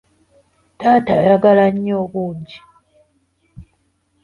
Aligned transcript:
Taata 0.79 1.11
ayagala 1.19 1.65
nnyo 1.73 1.93
obuugi. 2.03 2.59